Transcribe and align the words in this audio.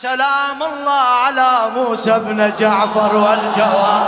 سلام 0.00 0.62
الله 0.62 1.02
على 1.24 1.70
موسى 1.76 2.12
بن 2.18 2.54
جعفر 2.58 3.16
والجواب 3.16 4.06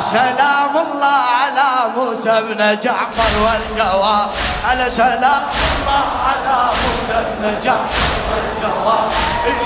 سلام 0.00 0.76
الله 0.76 1.20
على 1.40 1.68
موسى 1.96 2.42
بن 2.42 2.78
جعفر 2.80 3.32
والجواب 3.44 4.30
على 4.68 4.90
سلام 4.90 5.42
الله 5.72 6.04
على 6.28 6.58
موسى 6.82 7.24
بن 7.38 7.60
جعفر 7.64 8.12
والجواب 8.28 9.08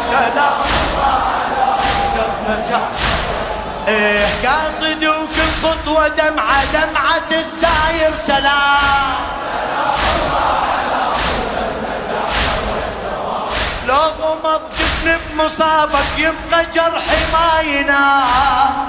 سلام 0.08 0.56
الله 0.70 1.18
على 1.34 1.66
موسى 1.82 2.24
بن 2.38 2.70
جعفر. 2.70 3.06
إيه 3.88 4.26
قاصد 4.44 5.04
وكل 5.04 5.50
خطوة 5.62 6.08
دمعة 6.08 6.64
دمعة 6.72 7.30
الساير 7.30 8.14
سلام. 8.14 9.05
جفن 15.46 15.56
بمصابك 15.56 16.18
يبقى 16.18 16.66
جرحي 16.74 17.32
ما 17.32 17.60
ينام 17.60 18.86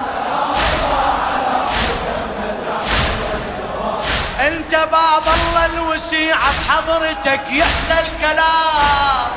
انت 4.39 4.75
باب 4.75 5.23
الله 5.27 5.65
الوسيع 5.65 6.35
بحضرتك 6.35 7.41
يحلى 7.51 7.99
الكلام. 7.99 9.27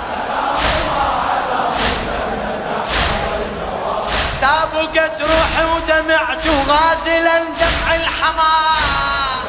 سابقت 4.40 5.20
روحي 5.20 5.64
ودمعت 5.74 6.46
غازلا 6.68 7.38
دمع 7.38 7.94
الحمام. 7.94 9.40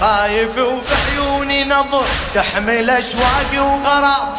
خايف 0.00 0.58
وبعيوني 1.48 1.64
نظر 1.64 2.04
تحمل 2.34 2.90
أشواقي 2.90 3.58
وغرام 3.58 4.36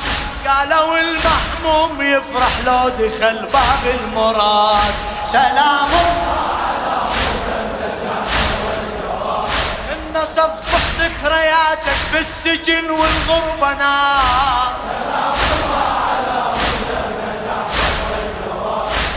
قالوا 0.47 0.97
المحموم 0.97 2.01
يفرح 2.01 2.51
لو 2.65 2.89
دخل 2.89 3.45
باب 3.53 3.83
المراد. 3.99 4.93
سلام 5.25 5.89
إن 9.91 10.25
صفح 10.25 10.81
ذكرياتك 10.99 11.99
بالسجن 12.13 12.91
والغربة 12.91 13.73
نار 13.73 14.71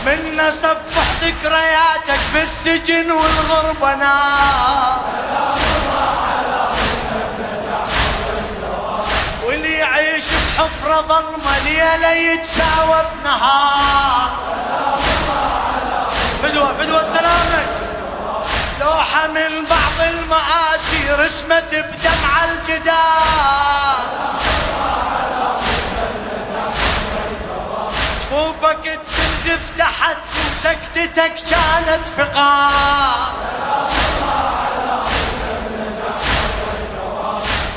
من 0.05 0.51
صفح 0.51 1.07
ذكرياتك 1.21 2.19
بالسجن 2.33 3.11
والغربة 3.11 3.95
نار 3.95 4.99
بحفرة 10.83 11.01
ظلمة 11.01 11.59
ليلة 11.59 12.11
يتساوى 12.11 13.05
بنهار 13.13 14.29
فدوة 16.43 16.73
فدوة 16.73 17.03
سلامك 17.03 17.67
لوحة 18.79 19.27
من 19.27 19.65
بعض 19.69 20.07
المآسي 20.07 21.23
رسمت 21.23 21.75
بدمع 21.75 22.45
الجدار. 22.45 23.97
جفوفك 28.21 28.83
تنزف 28.83 29.77
تحت 29.77 30.17
وسكتتك 30.35 31.33
كانت 31.49 32.07
فقار. 32.17 33.33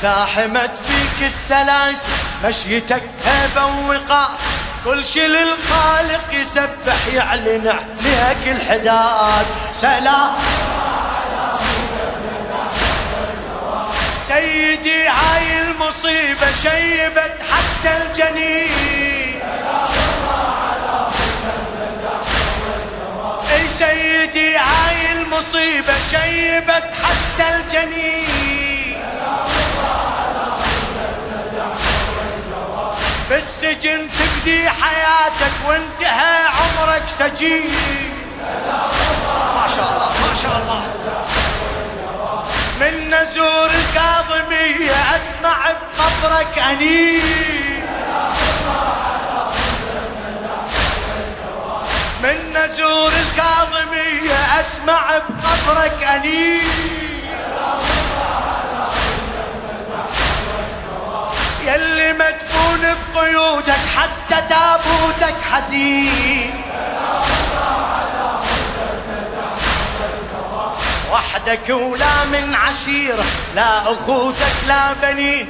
ثاحمت 0.01 0.71
بيك 0.87 1.27
السلاسل 1.27 2.16
مشيتك 2.43 3.03
هيبة 3.25 3.65
ووقار 3.65 4.29
كل 4.85 5.05
شي 5.05 5.27
للخالق 5.27 6.33
يسبح 6.33 7.07
يعلن 7.13 7.67
عليك 7.67 8.47
الحداد. 8.47 9.45
سلام. 9.73 10.33
سيدي 14.27 15.07
هاي 15.07 15.61
المصيبة 15.61 16.51
شيبت 16.63 17.35
حتى 17.51 17.91
الجنين. 17.97 19.41
إي 23.53 23.67
سيدي 23.67 24.57
هاي 24.57 25.11
المصيبة 25.11 25.93
شيبت 26.11 26.89
حتى 27.03 27.55
الجنين. 27.55 28.36
بالسجن 33.47 34.07
تبدي 34.19 34.69
حياتك 34.69 35.53
وانتهى 35.67 36.45
عمرك 36.45 37.03
سجين. 37.07 38.13
ما 39.55 39.67
شاء 39.75 39.89
الله 39.93 40.09
ما 40.27 40.33
شاء 40.43 40.57
الله. 40.57 40.81
من 42.79 43.09
نزور 43.09 43.69
الكاظمية 43.69 44.91
أسمع 45.15 45.71
بقبرك 45.71 46.59
أنين. 46.59 47.85
من 52.23 52.53
نزور 52.53 53.11
الكاظمية 53.11 54.59
أسمع 54.59 55.17
بقبرك 55.17 56.03
أنين. 56.03 57.06
بقيودك 63.57 63.79
حتى 63.97 64.41
تابوتك 64.49 65.35
حزين. 65.51 66.63
وحدك 71.11 71.69
ولا 71.69 72.25
من 72.31 72.55
عشيرة 72.55 73.25
لا 73.55 73.81
أخوتك 73.81 74.55
لا 74.67 74.93
بنين. 74.93 75.49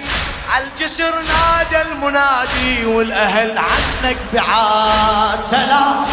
عالجسر 0.50 1.13
نادى 1.16 1.81
المنادي 1.81 2.85
والأهل 2.85 3.57
عنك 3.57 4.17
بعاد. 4.34 5.41
سلام. 5.41 6.06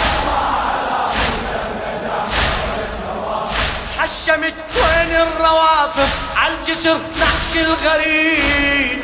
حشمت 3.99 4.55
وين 4.77 5.17
الروافض؟ 5.17 6.09
عالجسر 6.37 7.01
نعش 7.19 7.57
الغريب. 7.57 9.04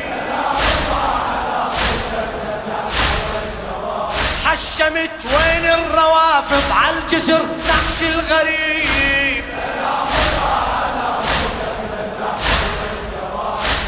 حشمت 4.51 5.25
وين 5.25 5.65
الروافض 5.65 6.71
عالجسر 6.71 7.45
نعش 7.67 8.01
الغريب. 8.01 9.43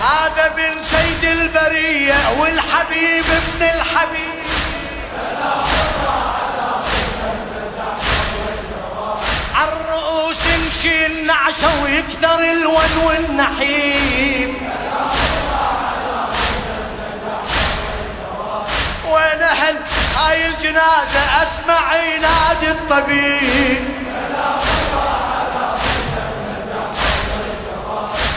هذا 0.02 0.48
بن 0.48 0.82
سيد 0.82 1.24
البرية 1.24 2.16
والحبيب 2.40 3.26
ابن 3.26 3.66
الحبيب. 3.76 4.44
عالرؤوس 9.56 10.48
نشيل 10.68 11.26
نعشة 11.26 11.84
ويكثر 11.84 12.40
الون 12.40 12.98
والنحيب. 13.06 14.63
الجنازة 20.48 21.44
أسمع 21.44 21.96
ينادي 21.96 22.72
الطبيب. 22.72 23.84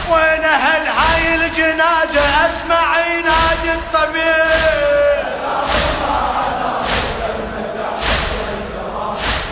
وين 0.09 0.43
أهل 0.43 0.87
هاي 0.87 1.35
الجنازة 1.35 2.45
أسمع 2.45 2.99
ينادي 2.99 3.73
الطبيب. 3.73 5.27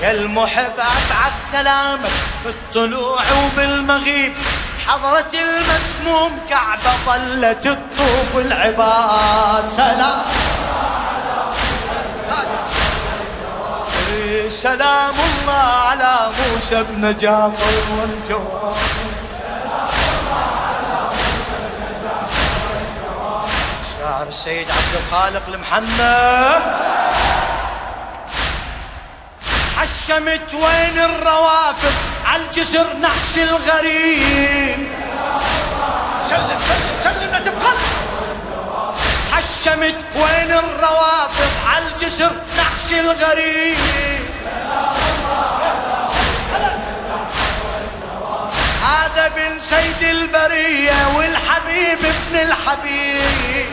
يا 0.01 0.11
المحب 0.11 0.73
ابعث 0.79 1.33
سلامك 1.51 2.11
بالطلوع 2.45 3.21
وبالمغيب. 3.45 4.33
حضرة 4.87 5.31
المسموم 5.33 6.39
كعبة 6.49 6.91
ظلت 7.05 7.63
تطوف 7.63 8.35
العباد. 8.35 9.69
سلام. 9.69 10.21
سلام 14.55 15.15
الله 15.19 15.53
على 15.53 16.29
موسى 16.39 16.83
بن 16.83 17.17
جعفر 17.17 17.73
والجواب 17.97 18.75
شاعر 23.99 24.27
السيد 24.27 24.67
عبد 24.71 24.95
الخالق 24.95 25.41
المحنى 25.47 26.15
حشمت 29.77 30.53
وين 30.53 30.99
الروافد 30.99 31.93
عالجسر 32.25 32.87
نحش 33.01 33.37
الغريب. 33.37 34.87
سلم 36.29 36.59
سلم 36.67 36.99
سلم 37.03 37.31
لا 37.31 37.39
تبقى. 37.39 37.73
حش 39.31 39.45
شمت 39.65 39.95
وين 40.15 40.51
الروافض 40.51 41.51
عالجسر 41.67 42.31
نحش 42.57 42.91
الغريب. 42.99 44.25
سيد 49.69 50.03
البرية 50.03 51.07
والحبيب 51.15 51.99
ابن 51.99 52.35
الحبيب. 52.35 53.71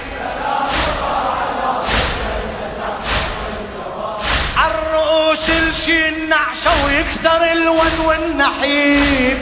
عالرؤوس 4.56 5.50
الشي 5.50 6.09
النعشة 6.09 6.85
ويكثر 6.85 7.53
الون 7.53 7.99
والنحيب. 8.06 9.39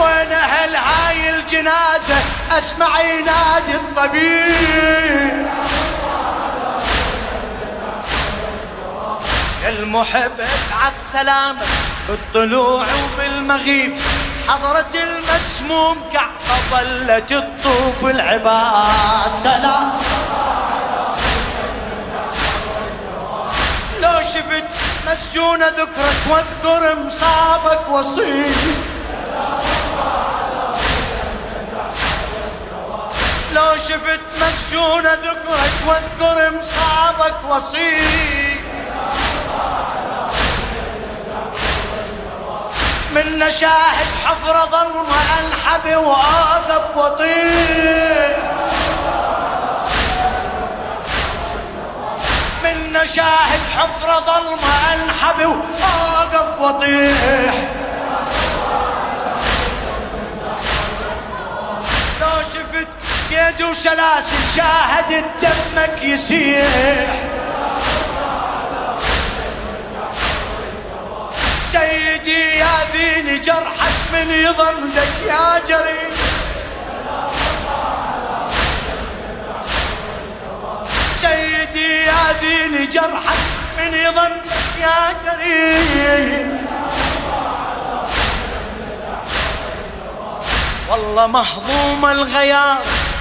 وين 0.00 0.32
أهل 0.32 0.76
هاي 0.76 1.30
الجنازة 1.30 2.18
أسمع 2.58 3.00
ينادي 3.00 3.74
الطبيب. 3.74 5.46
المحب 9.68 10.32
ابعث 10.40 11.12
سلامك 11.12 11.66
بالطلوع 12.08 12.86
وبالمغيب 13.04 13.94
حضرة 14.48 14.94
المسموم 14.94 15.96
كعبة 16.12 16.56
ظلت 16.70 17.30
تطوف 17.32 18.04
العباد. 18.04 19.36
سلام. 19.42 19.92
لو 24.00 24.22
شفت 24.22 24.64
مسجونة 25.06 25.66
ذكرك 25.66 26.20
واذكر 26.30 26.94
مصابك 26.94 27.88
وصيب. 27.90 28.54
لو 33.52 33.76
شفت 33.76 34.20
مسجونة 34.40 35.12
ذكرك 35.12 35.74
واذكر 35.86 36.50
مصابك 36.50 37.36
وصيب. 37.48 38.45
من 43.16 43.50
شاهد 43.50 44.06
حفرة 44.24 44.68
ظلمة 44.70 45.16
انحبي 45.40 45.96
وأقف 45.96 46.96
وطيح 46.96 48.36
من 52.64 53.06
شاهد 53.06 53.60
حفرة 53.76 54.20
ظلمة 54.20 54.94
انحبي 54.94 55.46
وأقف 55.46 56.60
وطيح. 56.60 57.54
لو 62.20 62.42
شفت 62.42 62.88
قيد 63.30 63.62
وسلاسل 63.62 64.36
شاهدت 64.56 65.24
دمك 65.42 66.02
يسيح. 66.02 67.35
جرحك 73.46 73.96
من 74.12 74.30
يضمدك 74.30 75.12
يا 75.26 75.58
جريح 75.68 76.16
سيدي 81.20 82.04
يا 82.04 82.22
ذيني 82.42 82.86
جرحك 82.86 83.38
من 83.78 83.94
يضمدك 83.94 84.66
يا 84.80 85.14
جريح 85.24 86.46
والله 90.90 91.26
مهضوم 91.26 92.06
الغيار 92.06 92.78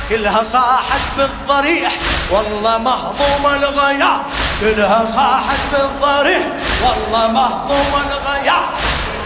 كلها 0.09 0.43
صاحت 0.43 1.01
بالضريح. 1.17 1.91
والله 2.31 2.77
مهضوم 2.77 3.45
الغيار 3.45 4.21
كلها 4.61 5.05
صاحت 5.05 5.59
بالضريح. 5.71 6.47
والله 6.83 7.27
مهضوم 7.27 7.93
الغيار 8.05 8.69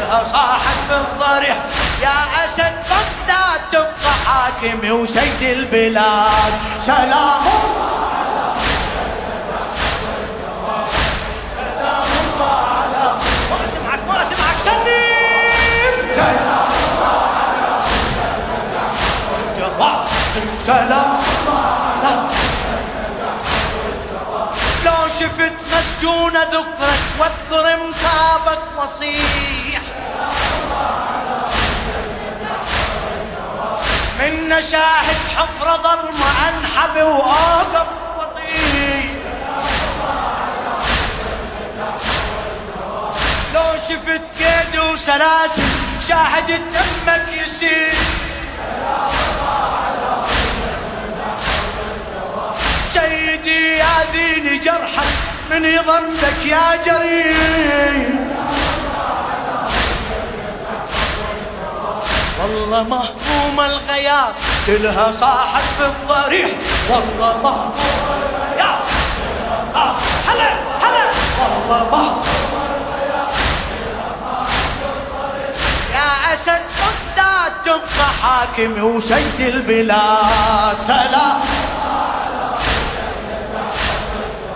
كلها 0.10 0.24
صاحت 0.24 0.78
بالضريح 0.90 1.58
يا 2.02 2.46
أسد 2.46 2.74
بغداد 2.90 3.62
تبقى 3.72 4.14
حاكمي 4.26 4.92
وسيد 4.92 5.42
البلاد. 5.42 6.54
سلام. 6.80 7.44
سلم 20.66 21.20
سلام. 22.04 22.30
لو 24.86 25.08
شفت 25.20 25.54
مسجونة 25.74 26.44
ذكرك 26.44 27.02
واذكر 27.20 27.78
مصابك 27.90 28.60
وصيح 28.78 29.69
من 34.30 34.62
شاهد 34.62 35.18
حفرة 35.38 35.78
ظلمة 35.78 36.26
أنحب 36.50 36.96
واقف 37.04 37.88
وطيح 38.20 39.06
لو 43.54 43.78
شفت 43.90 44.22
قيد 44.44 44.80
وسلاسل 44.92 45.64
شاهد 46.08 46.48
دمك 46.48 47.34
يسيل. 47.34 47.94
سيدي 52.94 53.78
يا 53.78 53.86
ذيني 54.14 54.58
جرحك 54.58 55.08
من 55.52 55.66
يضمك 55.66 56.46
يا 56.46 56.76
جريح 56.86 58.29
والله 62.42 62.84
مهموم 62.84 63.60
الغياب 63.60 64.34
كلها 64.68 65.12
صاحت 65.12 65.64
بالضريح. 65.80 66.50
والله 66.90 67.38
مهموم 67.44 67.72
الغياب 68.52 68.80
آه، 69.76 69.96
هلا 70.28 70.50
هلا 70.84 71.06
والله 71.40 71.90
مهموم 71.92 72.24
يا 75.94 76.34
أسد 76.34 76.62
تبقى 77.66 78.10
حاكم 78.22 78.84
وسيد 78.84 79.42
البلاد. 79.42 80.78
سلام. 80.88 81.40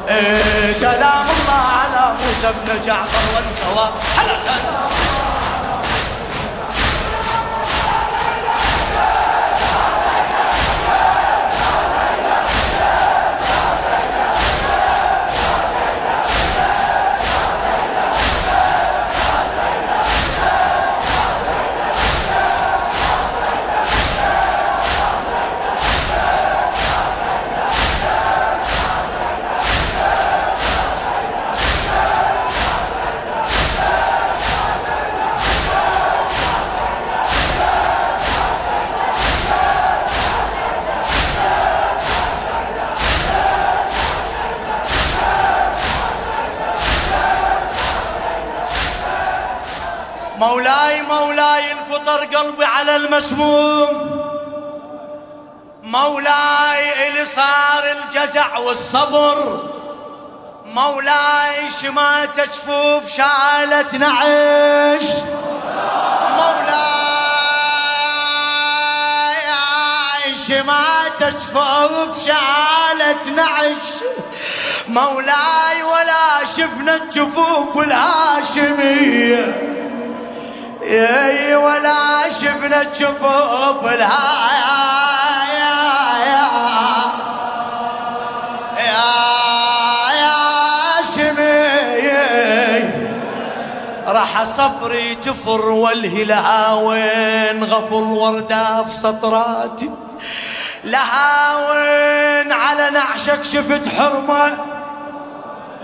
إيه 0.09 0.73
سلام 0.73 1.25
الله 1.29 1.63
على 1.79 2.13
موسى 2.19 2.53
بن 2.65 2.85
جعفر 2.85 3.23
والجواب. 3.35 3.93
هلا 4.17 4.35
سلام. 4.43 5.12
الفطر 52.13 52.37
قلبي 52.37 52.65
على 52.65 52.95
المسموم. 52.95 54.23
مولاي 55.83 57.07
اللي 57.07 57.25
صار 57.25 57.83
الجزع 57.91 58.57
والصبر. 58.57 59.69
مولاي 60.65 61.69
شمات 61.81 62.39
جفوف 62.39 63.07
شالت 63.07 63.95
نعش 63.95 65.03
مولاي 66.29 66.75
شمات 70.47 71.23
جفوف 71.23 72.25
شالت 72.25 73.27
نعش 73.35 73.87
مولاي 74.87 75.83
ولا 75.83 76.45
شفنا 76.57 76.95
الجفوف 76.95 77.77
الهاشمية. 77.77 79.69
إي 80.83 81.55
ولا 81.55 82.02
شفنا 82.43 82.83
جفوف 82.83 83.81
الهايا. 83.93 84.83
راح 94.07 94.43
صبري 94.43 95.15
تفر 95.15 95.65
والهلاوين 95.69 97.63
غفر 97.63 97.95
ورداف 97.95 98.93
سطراتي 98.93 99.89
لها 100.83 101.55
وين 101.69 102.51
على 102.51 102.89
نعشك 102.89 103.45
شفت 103.45 103.87
حرمة. 103.97 104.57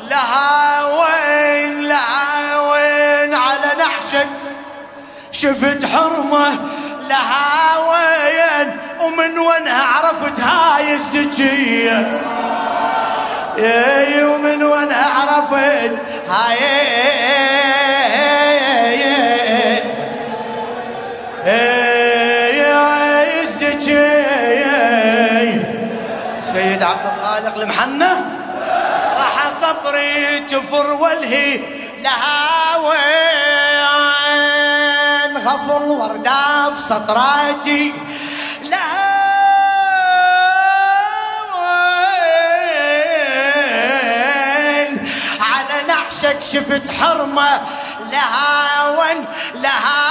لهاوين 0.09 1.81
لها 1.87 2.18
شفت 5.41 5.85
حرمة 5.85 6.59
لهاوين 7.09 8.77
ومن 9.01 9.39
وينها 9.39 9.83
عرفت 9.83 10.39
هاي 10.39 10.95
الزكية 10.95 12.21
ومن 14.25 14.63
وينها 14.63 15.05
عرفت 15.05 15.99
هاي؟ 16.29 16.89
سيد 26.53 26.83
عبد 26.83 27.05
الخالق 27.17 27.57
المحنة 27.57 28.39
راح 29.17 29.49
صبري 29.49 30.39
تفر 30.39 30.91
والهي 30.91 31.59
لها 32.03 32.77
وين؟ 32.77 33.18
غفل 35.49 35.83
وردة 35.89 36.73
في 36.73 36.81
سطراتي. 36.81 37.93
وين 41.55 41.89
على 45.41 45.77
نعشك 45.87 46.43
شفت 46.43 46.91
حرمة 47.01 47.61
لها 48.11 48.89
وين؟ 48.89 49.25
لها 49.55 50.09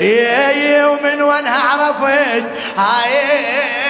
يا 0.00 0.86
ومن 0.86 1.22
وين 1.22 1.46
عرفت؟ 1.46 2.44
هاي. 2.78 3.85